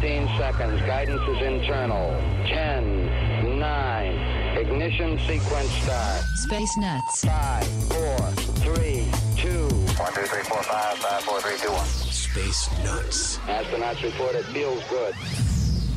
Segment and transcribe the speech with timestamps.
[0.00, 0.80] 15 seconds.
[0.86, 2.18] Guidance is internal.
[2.46, 4.56] 10, 9.
[4.56, 6.22] Ignition sequence start.
[6.36, 7.22] Space Nuts.
[7.26, 8.18] 5, 4,
[8.74, 9.48] 3, 2.
[9.50, 11.86] 1, 2, 3, 4, 5, 5, 4, 3, 2, 1.
[11.86, 13.36] Space Nuts.
[13.40, 15.14] Astronauts report it feels good.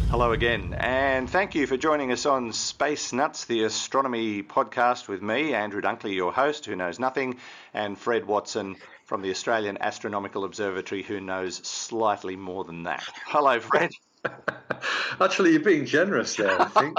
[0.09, 5.23] Hello again, and thank you for joining us on Space Nuts, the astronomy podcast with
[5.23, 7.37] me, Andrew Dunkley, your host, who knows nothing,
[7.73, 8.75] and Fred Watson
[9.13, 13.03] from the Australian Astronomical Observatory, who knows slightly more than that.
[13.27, 13.91] Hello, Fred.
[15.21, 16.59] Actually, you're being generous there.
[16.59, 16.97] I think.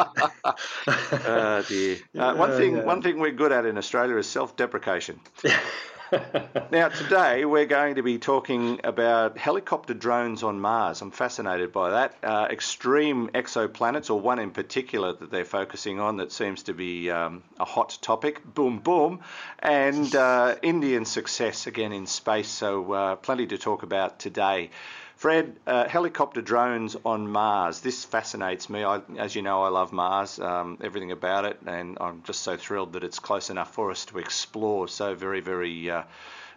[1.27, 1.97] oh dear.
[2.17, 2.85] Uh, one thing, yeah.
[2.85, 5.19] one thing we're good at in Australia is self-deprecation.
[6.71, 11.01] now, today we're going to be talking about helicopter drones on Mars.
[11.01, 12.15] I'm fascinated by that.
[12.23, 17.11] Uh, extreme exoplanets, or one in particular that they're focusing on that seems to be
[17.11, 18.43] um, a hot topic.
[18.55, 19.21] Boom, boom.
[19.59, 22.49] And uh, Indian success again in space.
[22.49, 24.71] So, uh, plenty to talk about today.
[25.17, 27.81] Fred, uh, helicopter drones on Mars.
[27.81, 28.85] This fascinates me.
[28.85, 32.57] I, as you know, I love Mars, um, everything about it, and I'm just so
[32.57, 36.03] thrilled that it's close enough for us to explore so very, very uh,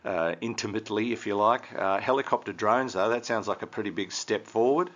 [0.03, 1.73] uh, intimately, if you like.
[1.73, 4.89] Uh, helicopter drones, though, that sounds like a pretty big step forward.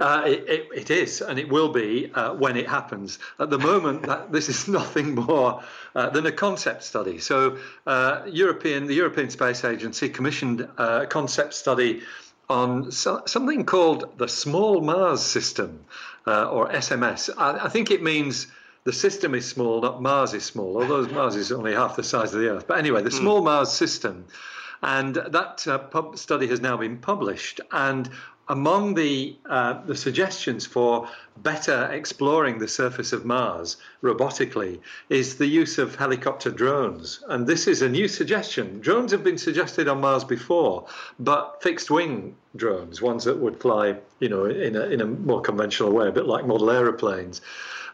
[0.00, 3.18] Uh, it, it, it is, and it will be uh, when it happens.
[3.38, 5.62] At the moment, that, this is nothing more
[5.94, 7.18] uh, than a concept study.
[7.18, 12.02] So, uh, European, the European Space Agency commissioned a concept study
[12.48, 15.84] on so, something called the Small Mars System,
[16.26, 17.30] uh, or SMS.
[17.36, 18.46] I, I, think it means
[18.84, 22.34] the system is small, not Mars is small, although Mars is only half the size
[22.34, 22.66] of the Earth.
[22.66, 23.18] But anyway, the mm.
[23.18, 24.26] Small Mars System.
[24.84, 27.60] And that uh, pub study has now been published.
[27.70, 28.10] And
[28.48, 31.08] among the uh, the suggestions for
[31.38, 37.66] better exploring the surface of Mars robotically is the use of helicopter drones, and this
[37.66, 38.80] is a new suggestion.
[38.80, 40.86] Drones have been suggested on Mars before,
[41.18, 45.40] but fixed wing drones, ones that would fly, you know, in a in a more
[45.40, 47.40] conventional way, a bit like model aeroplanes.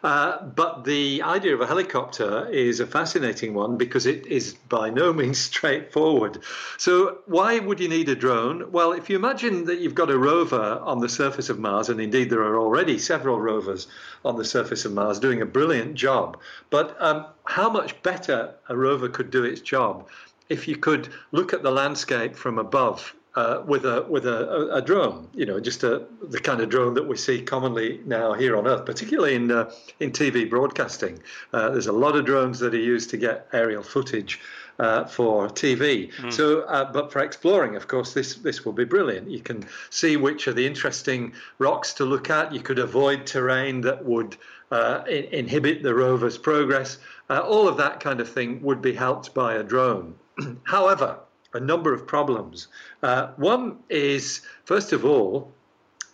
[0.03, 4.91] Uh, but the idea of a helicopter is a fascinating one because it is by
[4.91, 6.39] no means straightforward.
[6.77, 8.71] So, why would you need a drone?
[8.71, 12.01] Well, if you imagine that you've got a rover on the surface of Mars, and
[12.01, 13.89] indeed there are already several rovers
[14.25, 16.39] on the surface of Mars doing a brilliant job,
[16.71, 20.09] but um, how much better a rover could do its job
[20.49, 24.83] if you could look at the landscape from above uh, with a with a, a,
[24.83, 28.57] drone, you know, just a, the kind of drone that we see commonly now here
[28.57, 31.21] on Earth, particularly in uh, in TV broadcasting.
[31.53, 34.41] Uh, there's a lot of drones that are used to get aerial footage
[34.81, 36.13] uh, for TV.
[36.15, 36.33] Mm.
[36.33, 39.31] So, uh, but for exploring, of course, this this will be brilliant.
[39.31, 42.53] You can see which are the interesting rocks to look at.
[42.53, 44.37] You could avoid terrain that would
[44.73, 46.99] uh, in, inhibit the rover's progress.
[47.31, 50.17] all of that kind of thing would be helped by a drone.
[50.65, 51.21] However
[51.59, 52.69] a number of problems.
[53.03, 55.53] Uh, one is, first of all,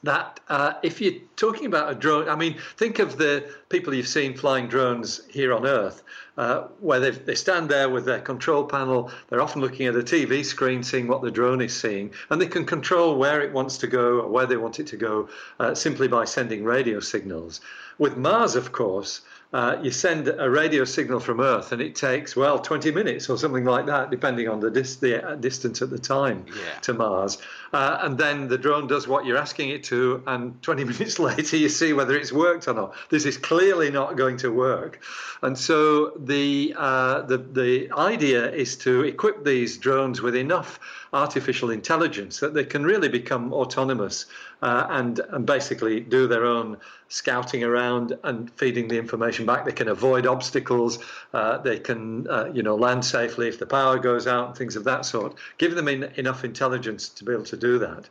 [0.03, 4.09] that uh, if you're talking about a drone, I mean, think of the people you've
[4.09, 6.03] seen flying drones here on Earth,
[6.37, 9.10] uh, where they stand there with their control panel.
[9.28, 12.47] They're often looking at a TV screen, seeing what the drone is seeing, and they
[12.47, 15.28] can control where it wants to go or where they want it to go
[15.59, 17.62] uh, simply by sending radio signals.
[17.97, 19.22] With Mars, of course,
[19.54, 23.38] uh, you send a radio signal from Earth, and it takes well 20 minutes or
[23.38, 26.81] something like that, depending on the, dis- the uh, distance at the time yeah.
[26.81, 27.38] to Mars.
[27.72, 31.56] Uh, and then the drone does what you're asking it to, and 20 minutes later
[31.56, 32.97] you see whether it's worked or not.
[33.10, 35.00] This is clearly not going to work,
[35.41, 40.81] and so the uh, the the idea is to equip these drones with enough
[41.12, 44.26] artificial intelligence that they can really become autonomous
[44.62, 46.77] uh, and, and basically do their own
[47.15, 49.65] scouting around and feeding the information back.
[49.65, 50.99] They can avoid obstacles.
[51.33, 54.75] Uh, they can, uh, you know, land safely if the power goes out and things
[54.75, 55.37] of that sort.
[55.57, 58.09] Give them in, enough intelligence to be able to do that.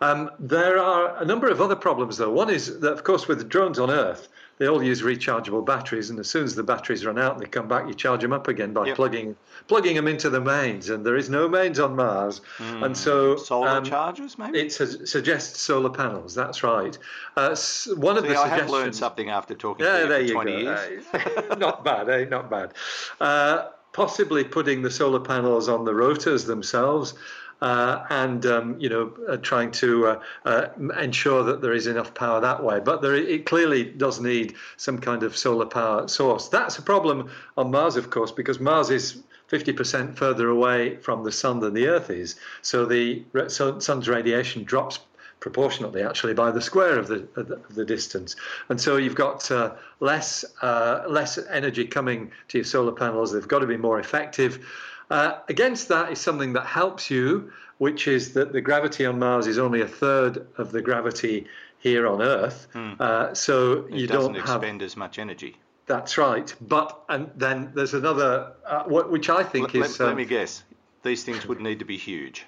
[0.00, 2.30] Um, there are a number of other problems, though.
[2.30, 6.18] One is that, of course, with drones on Earth, they all use rechargeable batteries, and
[6.18, 8.48] as soon as the batteries run out and they come back, you charge them up
[8.48, 8.96] again by yep.
[8.96, 9.36] plugging
[9.68, 10.88] plugging them into the mains.
[10.88, 12.84] And there is no mains on Mars, mm.
[12.84, 16.34] and so solar um, chargers maybe it su- suggests solar panels.
[16.34, 16.96] That's right.
[17.36, 17.56] Uh,
[17.96, 18.60] one of See, the I suggestions.
[18.60, 20.58] have learned something after talking yeah, to you there for you 20 go.
[20.58, 21.04] years.
[21.58, 22.24] not bad, eh?
[22.24, 22.72] Not bad.
[23.20, 27.14] Uh, possibly putting the solar panels on the rotors themselves.
[27.62, 30.66] uh, and um, you know uh, trying to uh, uh,
[31.00, 32.78] ensure that there is enough power that way.
[32.78, 36.48] But there, it clearly does need some kind of solar power source.
[36.48, 41.32] That's a problem on Mars, of course, because Mars is 50% further away from the
[41.32, 42.36] sun than the Earth is.
[42.60, 44.98] So the sun's radiation drops
[45.46, 48.34] proportionately actually by the square of the, of the distance.
[48.68, 53.30] And so you've got uh, less, uh, less energy coming to your solar panels.
[53.30, 54.66] They've got to be more effective.
[55.08, 59.46] Uh, against that is something that helps you, which is that the gravity on Mars
[59.46, 61.46] is only a third of the gravity
[61.78, 62.66] here on Earth.
[62.72, 62.94] Hmm.
[63.34, 65.54] so it you don't have expend as much energy.
[65.86, 66.52] that's right.
[66.60, 70.00] But and then there's another, uh, what, which I think Let, is.
[70.00, 70.64] let- let um, me guess.
[71.04, 72.46] These things would need to be huge.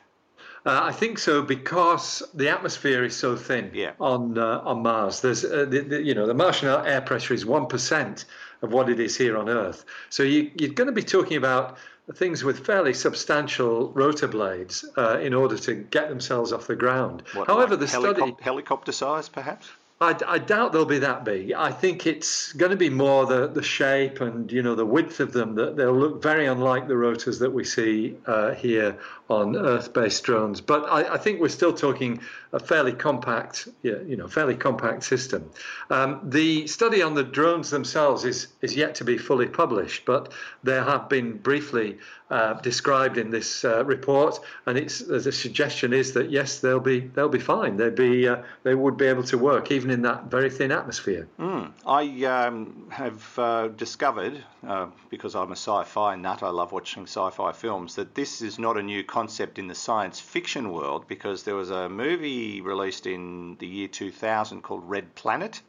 [0.66, 3.92] Uh, I think so because the atmosphere is so thin Yeah.
[4.00, 5.20] on uh, on Mars.
[5.20, 8.24] There's uh, the, the, you know the Martian air pressure is one percent
[8.62, 9.84] of what it is here on Earth.
[10.10, 11.78] So you, you're going to be talking about
[12.14, 17.22] things with fairly substantial rotor blades uh, in order to get themselves off the ground.
[17.34, 19.68] What, However, like the study helicopter size, perhaps.
[20.00, 21.52] I, I doubt they'll be that big.
[21.52, 25.18] I think it's going to be more the, the shape and you know the width
[25.20, 25.56] of them.
[25.56, 28.98] That they'll look very unlike the rotors that we see uh, here
[29.28, 30.60] on Earth-based drones.
[30.60, 32.20] But I, I think we're still talking
[32.52, 35.50] a fairly compact, you know, fairly compact system.
[35.90, 40.32] Um, the study on the drones themselves is is yet to be fully published, but
[40.64, 41.98] they have been briefly
[42.30, 47.00] uh, described in this uh, report, and it's the suggestion is that yes, they'll be
[47.00, 47.76] they'll be fine.
[47.76, 51.28] They'd be uh, they would be able to work even in that very thin atmosphere.
[51.38, 51.72] Mm.
[51.86, 57.52] I um, have uh, discovered, uh, because I'm a sci-fi nut, I love watching sci-fi
[57.52, 59.17] films, that this is not a new concept
[59.58, 61.06] in the science fiction world.
[61.08, 65.60] Because there was a movie released in the year 2000 called Red Planet,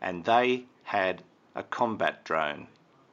[0.00, 1.22] and they had
[1.54, 2.66] a combat drone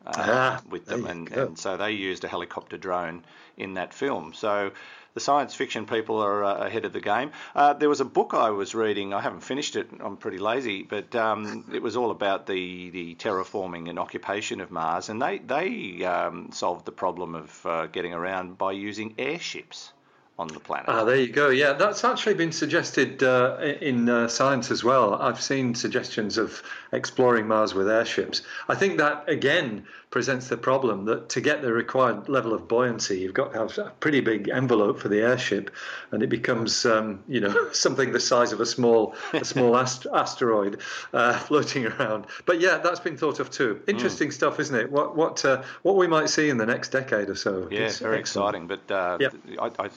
[0.06, 3.24] uh, Ah, with them, and, and so they used a helicopter drone
[3.58, 4.34] in that film.
[4.34, 4.72] So
[5.16, 7.32] the science fiction people are uh, ahead of the game.
[7.56, 9.14] Uh, there was a book I was reading.
[9.14, 9.90] I haven't finished it.
[10.00, 14.70] I'm pretty lazy, but um, it was all about the, the terraforming and occupation of
[14.70, 19.94] Mars, and they they um, solved the problem of uh, getting around by using airships
[20.38, 20.86] on the planet.
[20.90, 21.50] Ah, there you go.
[21.50, 25.16] Yeah, that's actually been suggested uh, in uh, science as well.
[25.16, 26.62] I've seen suggestions of
[26.92, 28.42] exploring Mars with airships.
[28.68, 33.20] I think that again presents the problem that to get the required level of buoyancy,
[33.20, 35.72] you've got to have a pretty big envelope for the airship,
[36.12, 40.08] and it becomes um, you know something the size of a small a small ast-
[40.14, 40.82] asteroid
[41.14, 42.26] uh, floating around.
[42.46, 43.82] But yeah, that's been thought of too.
[43.88, 44.92] Interesting stuff, isn't it?
[44.92, 47.70] What what uh, what we might see in the next decade or so.
[47.72, 48.68] Yeah, It's very excellent.
[48.68, 48.68] exciting.
[48.68, 49.36] But uh, Yep.
[49.60, 49.90] I, I,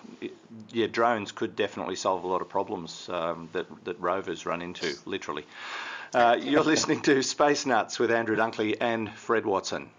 [0.72, 4.94] yeah, drones could definitely solve a lot of problems um, that that rovers run into,
[5.04, 5.44] literally.
[6.14, 9.90] Uh, you're listening to Space Nuts with Andrew Dunkley and Fred Watson.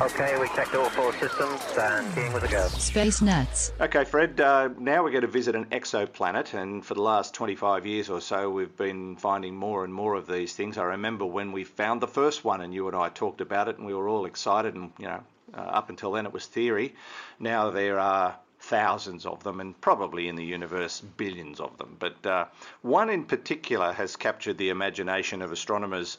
[0.00, 2.68] Okay, we checked all four systems and keying with a go.
[2.68, 3.72] Space Nuts.
[3.80, 7.84] Okay, Fred, uh, now we're going to visit an exoplanet, and for the last 25
[7.84, 10.78] years or so, we've been finding more and more of these things.
[10.78, 13.78] I remember when we found the first one, and you and I talked about it,
[13.78, 15.24] and we were all excited, and, you know,
[15.54, 16.94] uh, up until then it was theory.
[17.40, 21.96] Now there are thousands of them, and probably in the universe, billions of them.
[21.98, 22.46] But uh,
[22.82, 26.18] one in particular has captured the imagination of astronomers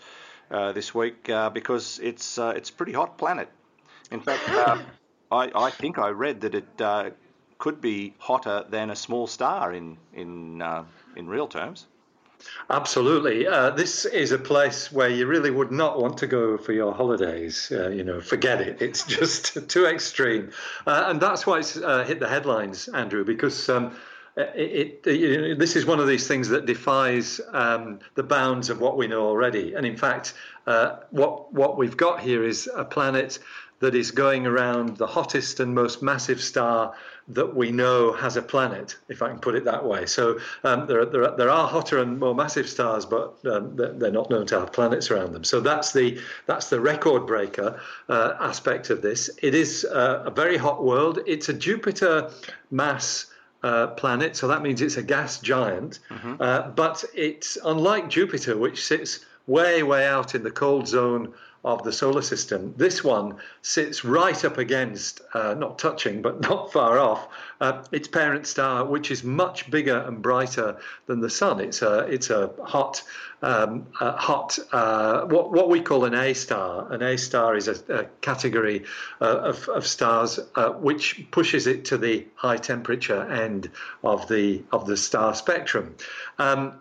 [0.52, 3.50] uh, this week uh, because it's, uh, it's a pretty hot planet.
[4.12, 4.80] In fact, uh,
[5.32, 7.12] I, I think I read that it uh,
[7.60, 10.84] could be hotter than a small star in in uh,
[11.16, 11.86] in real terms.
[12.70, 13.48] Absolutely.
[13.48, 16.94] Uh, this is a place where you really would not want to go for your
[16.94, 17.72] holidays.
[17.72, 18.82] Uh, you know, forget it.
[18.82, 20.52] It's just too extreme.
[20.86, 23.70] Uh, and that's why it's uh, hit the headlines, Andrew, because.
[23.70, 23.96] Um,
[24.38, 28.80] it, it, know, this is one of these things that defies um, the bounds of
[28.80, 29.74] what we know already.
[29.74, 30.34] And in fact,
[30.66, 33.40] uh, what what we've got here is a planet
[33.80, 36.94] that is going around the hottest and most massive star
[37.30, 40.06] that we know has a planet, if I can put it that way.
[40.08, 43.76] So um, there, are, there, are, there are hotter and more massive stars, but um,
[43.76, 45.44] they're not known to have planets around them.
[45.44, 49.30] So that's the that's the record breaker uh, aspect of this.
[49.42, 51.20] It is uh, a very hot world.
[51.28, 52.32] It's a Jupiter
[52.72, 53.28] mass.
[53.62, 56.00] Uh, planet, so that means it's a gas giant.
[56.40, 61.34] Uh, but it's unlike Jupiter, which sits way, way out in the cold zone
[61.66, 62.74] of the solar system.
[62.78, 67.28] This one sits right up against, uh, not touching, but not far off,
[67.60, 71.60] uh, its parent star, which is much bigger and brighter than the sun.
[71.60, 73.04] It's a it's a hot,
[73.42, 76.92] um, a hot uh, what what we call an A star.
[76.92, 78.86] An A star is a, a category
[79.20, 83.70] uh, of, of stars uh, which pushes it to the high temperature end
[84.04, 85.96] of the of the star spectrum.
[86.38, 86.80] Um,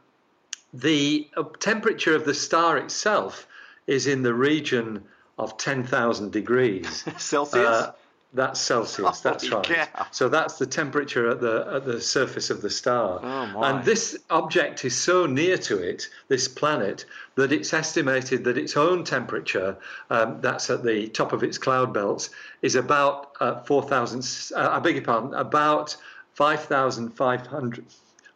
[0.73, 3.47] the uh, temperature of the star itself
[3.89, 5.03] is in the region
[5.39, 7.05] of 10,000 degrees.
[7.17, 7.67] Celsius?
[7.67, 7.93] Uh,
[8.35, 9.21] That's Celsius.
[9.23, 9.89] That's right.
[10.11, 13.21] So that's the temperature at the at the surface of the star.
[13.23, 18.59] Oh, and this object is so near to it, this planet, that it's estimated that
[18.59, 19.79] its own temperature,
[20.11, 22.29] um, that's at the top of its cloud belts,
[22.61, 24.21] is about uh, 4,000.
[24.55, 25.97] Uh, I beg your pardon, about
[26.35, 27.85] 5,500.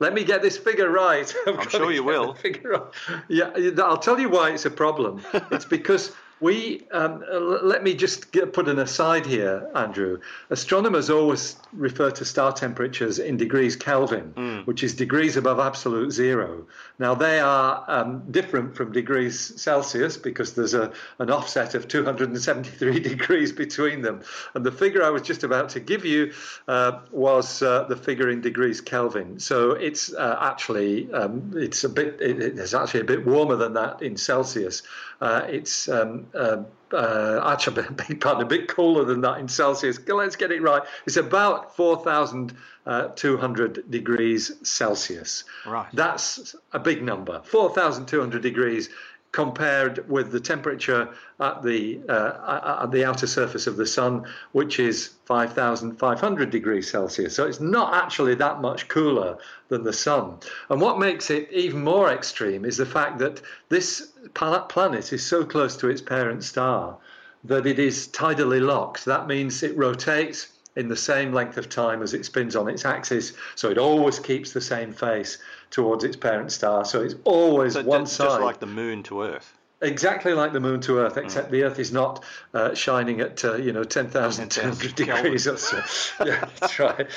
[0.03, 1.33] Let me get this figure right.
[1.47, 2.35] Got sure you will.
[2.35, 3.25] Figure right.
[3.29, 5.23] Yeah, I'll tell you why it's a problem.
[5.53, 6.11] it's because
[6.43, 7.25] we um,
[7.63, 10.19] let me just get, put an aside here, Andrew.
[10.51, 14.33] Astronomers always refer to star temperatures in degrees Kelvin,
[14.65, 16.67] which is degrees above absolute zero.
[16.99, 22.99] Now they are um, different from degrees Celsius because there's a an offset of 273
[23.13, 24.23] degrees between them.
[24.55, 26.33] And the figure I was just about to give you
[26.67, 29.39] uh, was uh, the figure in degrees Kelvin.
[29.39, 33.75] So it's uh, actually um, it's a bit it, it's actually a bit warmer than
[33.75, 34.83] that in Celsius.
[35.21, 36.63] Uh, it's um, uh,
[36.93, 39.99] uh, actually, beg pardon, a bit cooler than that in Celsius.
[40.07, 40.83] Let's get it right.
[41.07, 45.43] It's about 4,200 degrees Celsius.
[45.67, 45.89] Right.
[45.93, 47.43] That's a big number.
[47.45, 48.91] 4,200 degrees
[49.33, 51.09] compared with the temperature
[51.41, 57.35] at the uh, at the outer surface of the sun, which is 5,500 degrees Celsius.
[57.35, 60.39] So it's not actually that much cooler than the sun.
[60.69, 65.45] And what makes it even more extreme is the fact that this planet is so
[65.45, 66.99] close to its parent star
[67.45, 69.07] that it is tidally locked.
[69.07, 72.85] That means it rotates in the same length of time as it spins on its
[72.85, 75.39] axis, so it always keeps the same face
[75.73, 76.85] towards its parent star.
[76.85, 78.27] So it's always So one side.
[78.27, 79.59] just like the moon to Earth.
[79.81, 82.23] Exactly like the moon to Earth, except the Earth is not
[82.55, 85.83] uh, shining at uh, you know ten thousand two hundred degrees or so.
[86.25, 87.09] yeah, that's right.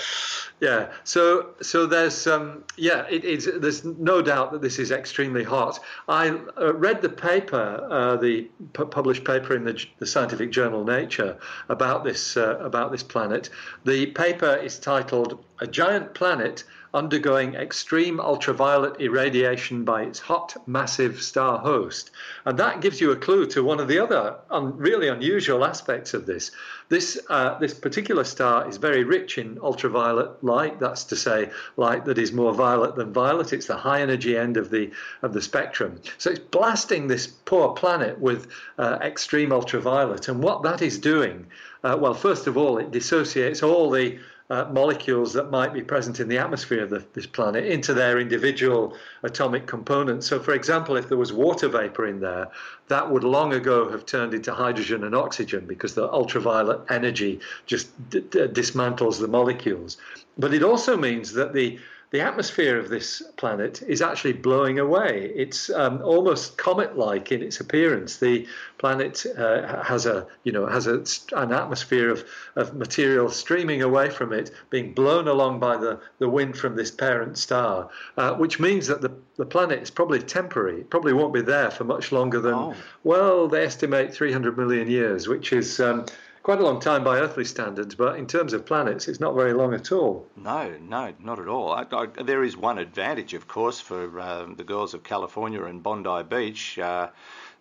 [0.62, 5.44] Yeah, so so there's um, yeah, it, it's there's no doubt that this is extremely
[5.44, 5.80] hot.
[6.08, 10.84] I uh, read the paper, uh, the pu- published paper in the, the scientific journal
[10.84, 11.38] Nature
[11.70, 13.52] about this uh, about this planet.
[13.84, 16.64] The paper is titled "A Giant Planet."
[16.96, 22.10] undergoing extreme ultraviolet irradiation by its hot, massive star host.
[22.46, 26.14] And that gives you a clue to one of the other un- really unusual aspects
[26.14, 26.52] of this.
[26.88, 32.06] This, uh, this particular star is very rich in ultraviolet light, that's to say, light
[32.06, 33.52] that is more violet than violet.
[33.52, 36.00] It's the high energy end of the, of the spectrum.
[36.18, 38.48] So it's blasting this poor planet with
[38.78, 40.30] uh, extreme ultraviolet.
[40.30, 41.48] And what that is doing,
[41.84, 44.18] uh, well, first of all, it dissociates all the
[44.50, 48.20] uh, molecules that might be present in the atmosphere of the, this planet into their
[48.20, 50.28] individual atomic components.
[50.28, 52.50] So, for example, if there was water vapor in there,
[52.88, 57.88] that would long ago have turned into hydrogen and oxygen because the ultraviolet energy just
[58.10, 59.98] d- d- dismantles the molecules.
[60.38, 61.80] But it also means that the
[62.12, 65.32] the atmosphere of this planet is actually blowing away.
[65.36, 68.18] It's um, almost comet-like in its appearance.
[68.18, 68.48] The
[68.78, 71.04] planet uh, has a, you know, has a,
[71.36, 72.24] an atmosphere of,
[72.56, 76.92] of material streaming away from it, being blown along by the, the wind from this
[76.92, 80.82] parent star, uh, which means that the, the planet is probably temporary.
[80.82, 82.76] It probably won't be there for much longer than, Oh.
[83.04, 86.06] well, they estimate 300 million years, which is um,
[86.46, 89.52] quite a long time by earthly standards, but in terms of planets, it's not very
[89.52, 90.28] long at all.
[90.38, 91.72] No, no, not at all.
[91.72, 95.82] I, I, there is one advantage, of course, for um, the girls of California and
[95.82, 96.78] Bondi Beach.
[96.78, 97.08] Uh,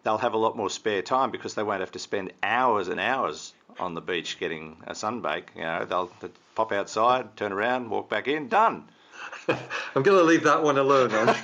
[0.03, 3.01] they'll have a lot more spare time because they won't have to spend hours and
[3.01, 5.47] hours on the beach getting a sunbake.
[5.57, 8.85] You know, they'll, they'll pop outside, turn around, walk back in, done.
[9.49, 11.11] I'm going to leave that one alone.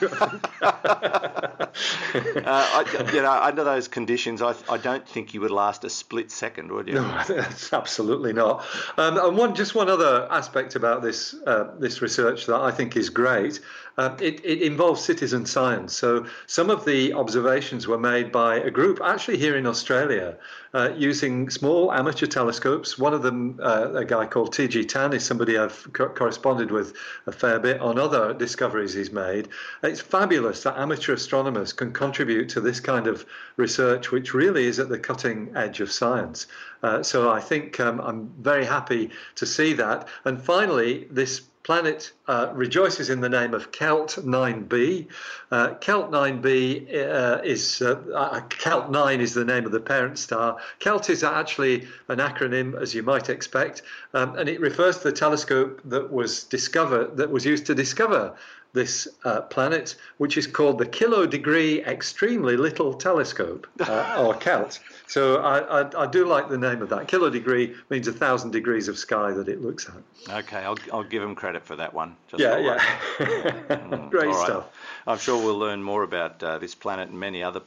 [0.85, 5.91] Uh, I, you know, under those conditions, I, I don't think you would last a
[5.91, 6.95] split second, would you?
[6.95, 7.25] No,
[7.73, 8.65] absolutely not.
[8.97, 12.97] Um, and one, just one other aspect about this uh, this research that I think
[12.97, 13.61] is great.
[13.97, 15.95] Uh, it, it involves citizen science.
[15.95, 20.39] So some of the observations were made by a group actually here in Australia
[20.73, 22.99] uh, using small amateur telescopes.
[22.99, 24.85] One of them, uh, a guy called T.G.
[24.85, 26.95] Tan, is somebody I've co- corresponded with
[27.27, 29.49] a fair bit on other discoveries he's made.
[29.83, 34.89] It's fabulous amateur astronomers can contribute to this kind of research, which really is at
[34.89, 36.47] the cutting edge of science.
[36.83, 40.09] Uh, so I think um, I'm very happy to see that.
[40.25, 45.07] And finally, this planet uh, rejoices in the name of Kelt 9b.
[45.50, 50.19] Uh, Kelt 9b uh, is uh, uh, Kelt 9 is the name of the parent
[50.19, 50.57] star.
[50.79, 53.83] Kelt is actually an acronym, as you might expect,
[54.15, 58.35] um, and it refers to the telescope that was discovered that was used to discover
[58.73, 64.79] this uh, planet, which is called the Kilo Degree Extremely Little Telescope, uh, or KELT.
[65.07, 67.09] So I, I, I, do like the name of that.
[67.09, 70.33] Kilo degree means a thousand degrees of sky that it looks at.
[70.33, 72.15] Okay, I'll, I'll give him credit for that one.
[72.37, 72.79] yeah, yeah.
[73.19, 74.47] mm, Great right.
[74.47, 74.69] stuff.
[75.09, 77.62] I'm sure we'll learn more about uh, this planet and many other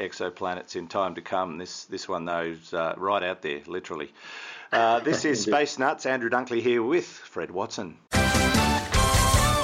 [0.00, 1.58] exoplanets in time to come.
[1.58, 4.12] This this one though is uh, right out there, literally.
[4.72, 6.06] Uh, this is Space Nuts.
[6.06, 7.96] Andrew Dunkley here with Fred Watson.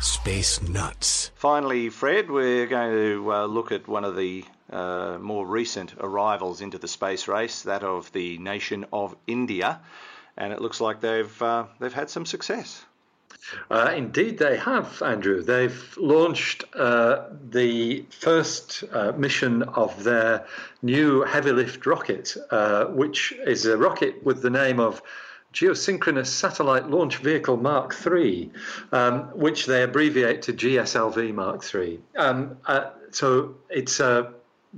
[0.00, 1.32] Space Nuts.
[1.34, 6.60] Finally, Fred, we're going to uh, look at one of the uh, more recent arrivals
[6.60, 9.80] into the space race, that of the nation of India,
[10.36, 12.84] and it looks like they've uh, they've had some success.
[13.68, 15.42] Uh, indeed, they have, Andrew.
[15.42, 20.46] They've launched uh, the first uh, mission of their
[20.82, 25.02] new heavy lift rocket, uh, which is a rocket with the name of
[25.58, 28.48] Geosynchronous Satellite Launch Vehicle Mark III,
[28.92, 31.98] um, which they abbreviate to GSLV Mark III.
[32.16, 34.34] Um, uh, so it's a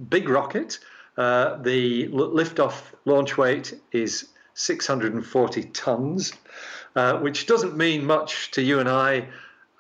[0.09, 0.79] big rocket.
[1.19, 6.33] Uh, the liftoff launch weight is 640 tons,
[6.97, 9.29] uh, which doesn't mean much to you and I.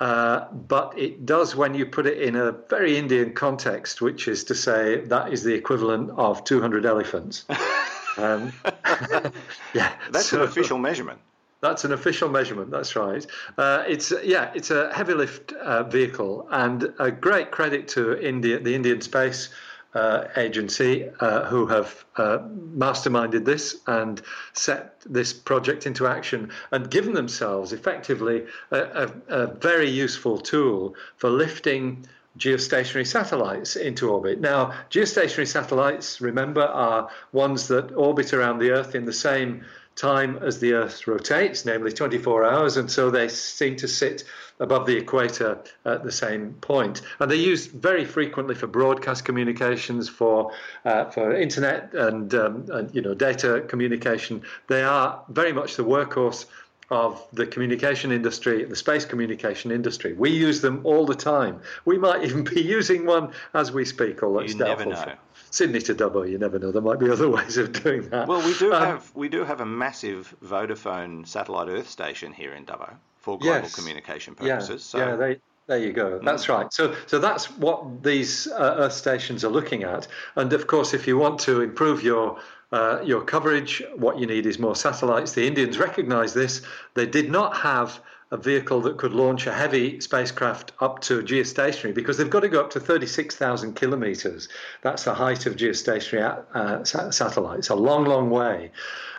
[0.00, 4.44] Uh, but it does when you put it in a very Indian context, which is
[4.44, 7.46] to say that is the equivalent of 200 elephants.
[8.16, 8.52] Um,
[9.74, 11.20] yeah, that's so, an official measurement.
[11.60, 12.70] That's an official measurement.
[12.70, 13.24] That's right.
[13.58, 18.58] Uh, it's yeah, it's a heavy lift uh, vehicle, and a great credit to India,
[18.58, 19.50] the Indian Space
[19.94, 24.22] uh, Agency, uh, who have uh, masterminded this and
[24.54, 30.94] set this project into action, and given themselves effectively a, a, a very useful tool
[31.16, 32.06] for lifting
[32.38, 34.40] geostationary satellites into orbit.
[34.40, 39.64] Now, geostationary satellites, remember, are ones that orbit around the Earth in the same
[39.96, 44.24] time as the Earth rotates, namely 24 hours, and so they seem to sit
[44.60, 47.02] above the equator at the same point.
[47.18, 50.52] And they're used very frequently for broadcast communications, for
[50.84, 54.42] uh, for internet and, um, and you know data communication.
[54.68, 56.46] They are very much the workhorse
[56.90, 60.12] of the communication industry, the space communication industry.
[60.12, 61.60] We use them all the time.
[61.84, 65.14] We might even be using one as we speak, although it's you never know.
[65.52, 66.70] Sydney to Dubbo, you never know.
[66.70, 68.28] There might be other ways of doing that.
[68.28, 72.54] Well, we do um, have we do have a massive Vodafone satellite Earth station here
[72.54, 74.92] in Dubbo for global yes, communication purposes.
[74.94, 75.10] Yeah, so.
[75.10, 76.18] yeah they, there you go.
[76.18, 76.24] Mm.
[76.24, 76.72] That's right.
[76.72, 80.08] So, so that's what these uh, Earth stations are looking at.
[80.34, 82.40] And of course, if you want to improve your
[82.72, 83.82] uh, your coverage.
[83.96, 85.32] What you need is more satellites.
[85.32, 86.62] The Indians recognized this.
[86.94, 91.92] They did not have a vehicle that could launch a heavy spacecraft up to geostationary
[91.92, 94.48] because they've got to go up to 36,000 kilometers.
[94.82, 98.70] That's the height of geostationary uh, satellites, a long, long way.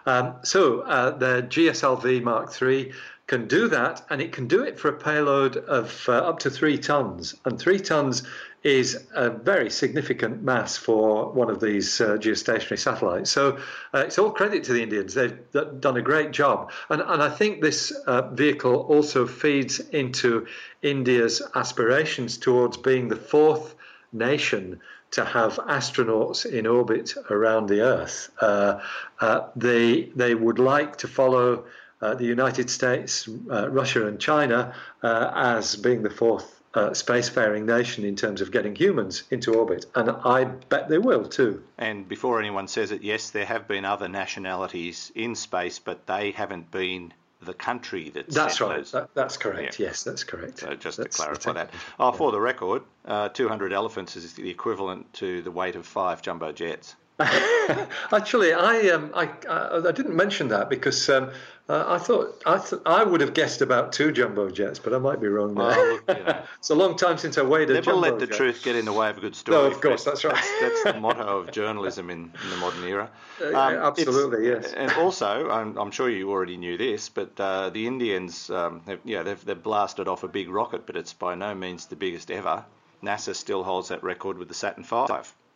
[0.06, 2.94] Um, so uh, the GSLV Mark III
[3.32, 6.50] can do that, and it can do it for a payload of uh, up to
[6.50, 7.34] three tons.
[7.46, 8.24] And three tons
[8.62, 13.32] is a very significant mass for one of these uh, geostationary satellites.
[13.32, 13.58] So
[13.94, 15.14] uh, it's all credit to the Indians.
[15.14, 15.40] They've
[15.80, 16.74] done a great job.
[16.90, 20.46] And, and I think this uh, vehicle also feeds into
[20.82, 23.76] India's aspirations towards being the fourth
[24.12, 28.30] nation to have astronauts in orbit around the Earth.
[28.42, 28.82] Uh,
[29.22, 31.64] uh, they, they would like to follow
[32.02, 38.16] uh, the United States, Russia, and China as being the fourth uh, spacefaring nation in
[38.16, 41.64] terms of getting humans into orbit, and I bet they will too.
[41.78, 46.32] And before anyone says it, yes, there have been other nationalities in space, but they
[46.32, 48.30] haven't been the country that.
[48.30, 48.86] That's right.
[48.86, 49.80] That, that's correct.
[49.80, 49.88] Yeah.
[49.88, 50.60] Yes, that's correct.
[50.60, 51.72] So just that's, to clarify that.
[52.00, 56.22] Oh, for the record, uh, 200 elephants is the equivalent to the weight of five
[56.22, 56.96] jumbo jets.
[58.14, 61.32] Actually, I, um, I, I didn't mention that because um,
[61.70, 64.98] uh, I thought I, th- I would have guessed about two jumbo jets, but I
[64.98, 65.68] might be wrong there.
[65.68, 68.20] Well, look, you know, it's a long time since I weighed a Never jumbo let
[68.20, 68.36] the jet.
[68.36, 69.58] truth get in the way of a good story.
[69.58, 70.34] No, of course, that's right.
[70.34, 73.10] That's, that's the motto of journalism in, in the modern era.
[73.42, 74.74] Uh, um, absolutely, yes.
[74.74, 79.00] And also, I'm, I'm, sure you already knew this, but uh, the Indians, um, have,
[79.06, 82.32] yeah, they've, they've blasted off a big rocket, but it's by no means the biggest
[82.32, 82.66] ever.
[83.02, 85.06] NASA still holds that record with the Saturn V.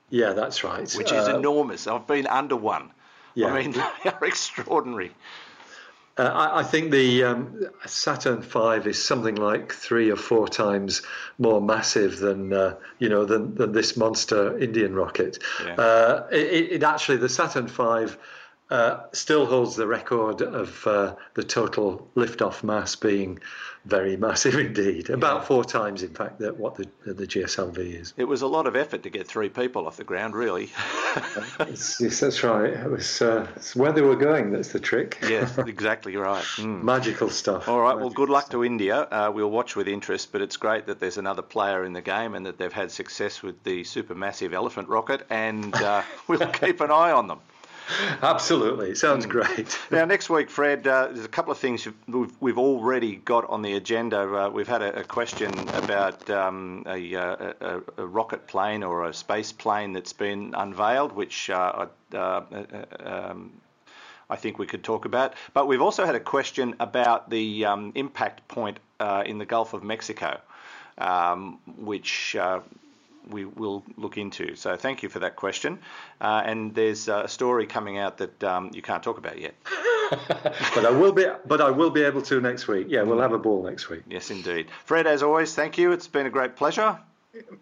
[0.09, 0.91] Yeah, that's right.
[0.93, 1.87] Which is uh, enormous.
[1.87, 2.91] I've been under one.
[3.33, 3.47] Yeah.
[3.47, 3.71] I mean,
[4.03, 5.11] they are extraordinary.
[6.17, 11.01] Uh, I, I, think the um, Saturn V is something like three or four times
[11.39, 15.39] more massive than uh, you know than, than this monster Indian rocket.
[15.65, 15.73] Yeah.
[15.73, 18.15] Uh, it, it, actually the Saturn V
[18.69, 23.39] uh, still holds the record of uh, the total liftoff mass being
[23.85, 25.09] very massive indeed.
[25.09, 25.45] About yeah.
[25.45, 28.13] four times, in fact, that what the the GSLV is.
[28.17, 30.71] It was a lot of effort to get three people off the ground, really.
[31.59, 32.73] yes, that's right.
[32.73, 34.51] It was uh, it's where they were going.
[34.51, 35.19] That's the trick.
[35.21, 36.43] yes, exactly right.
[36.57, 36.81] Mm.
[36.81, 37.69] Magical stuff.
[37.69, 37.89] All right.
[37.89, 38.51] Magical well, good luck stuff.
[38.53, 39.01] to India.
[39.01, 42.33] Uh, we'll watch with interest, but it's great that there's another player in the game
[42.33, 46.89] and that they've had success with the supermassive elephant rocket, and uh, we'll keep an
[46.89, 47.39] eye on them.
[48.21, 49.77] Absolutely, sounds great.
[49.91, 53.61] now, next week, Fred, uh, there's a couple of things we've, we've already got on
[53.61, 54.21] the agenda.
[54.21, 59.05] Uh, we've had a, a question about um, a, uh, a, a, rocket plane or
[59.05, 62.41] a space plane that's been unveiled, which uh, uh, uh,
[62.99, 63.51] um,
[64.29, 65.33] I think we could talk about.
[65.53, 68.79] But we've also had a question about the um, impact point
[69.25, 70.39] in the Gulf of Mexico,
[70.97, 72.35] um, which
[73.29, 74.55] we will look into.
[74.55, 75.79] So thank you for that question.
[76.21, 79.55] Uh, and there's a story coming out that um, you can't talk about yet.
[80.75, 81.25] but I will be.
[81.45, 82.87] But I will be able to next week.
[82.89, 84.03] Yeah, we'll have a ball next week.
[84.07, 84.67] Yes, indeed.
[84.85, 85.91] Fred, as always, thank you.
[85.91, 86.99] It's been a great pleasure.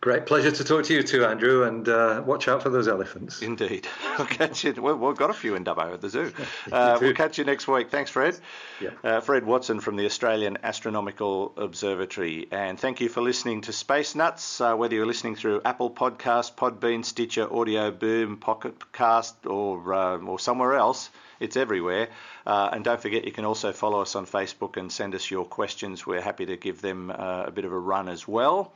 [0.01, 3.41] Great pleasure to talk to you too, Andrew, and uh, watch out for those elephants.
[3.41, 3.87] Indeed.
[4.17, 4.73] We'll catch you.
[4.79, 6.31] Well, we've got a few in Dubbo at the zoo.
[6.71, 7.89] Uh, we'll catch you next week.
[7.89, 8.37] Thanks, Fred.
[8.79, 8.91] Yeah.
[9.03, 12.47] Uh, Fred Watson from the Australian Astronomical Observatory.
[12.51, 16.55] And thank you for listening to Space Nuts, uh, whether you're listening through Apple Podcast,
[16.55, 21.09] Podbean, Stitcher, Audio Boom, Pocket Cast, or, uh, or somewhere else.
[21.39, 22.09] It's everywhere.
[22.45, 25.45] Uh, and don't forget, you can also follow us on Facebook and send us your
[25.45, 26.05] questions.
[26.05, 28.73] We're happy to give them uh, a bit of a run as well.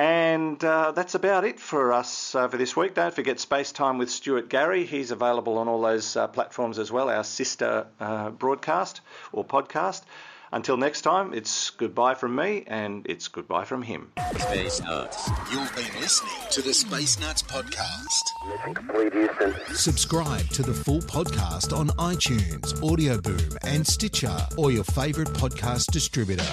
[0.00, 2.94] And uh, that's about it for us uh, for this week.
[2.94, 4.86] Don't forget Space Time with Stuart Gary.
[4.86, 10.04] He's available on all those uh, platforms as well, our sister uh, broadcast or podcast.
[10.52, 14.10] Until next time, it's goodbye from me and it's goodbye from him.
[14.38, 15.28] Space Nuts.
[15.52, 18.22] You've been listening to the Space Nuts podcast.
[18.48, 19.54] Mission complete, Houston.
[19.74, 25.92] Subscribe to the full podcast on iTunes, Audio Boom, and Stitcher, or your favourite podcast
[25.92, 26.46] distributor.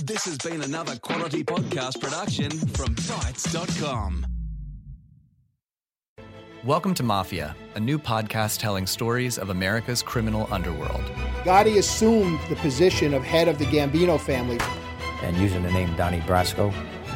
[0.00, 4.26] This has been another quality podcast production from Bitesz.com.
[6.64, 11.00] Welcome to Mafia, a new podcast telling stories of America's criminal underworld.
[11.44, 14.58] Gotti assumed the position of head of the Gambino family.
[15.22, 16.74] And using the name Donnie Brasco,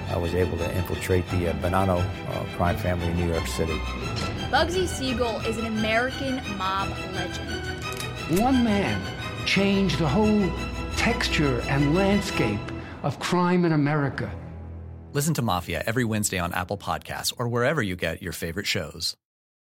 [0.09, 3.77] I was able to infiltrate the uh, Bonanno uh, crime family in New York City.
[4.51, 8.41] Bugsy Siegel is an American mob legend.
[8.41, 9.03] One man
[9.45, 10.51] changed the whole
[10.97, 12.59] texture and landscape
[13.03, 14.31] of crime in America.
[15.13, 19.17] Listen to Mafia every Wednesday on Apple Podcasts or wherever you get your favorite shows.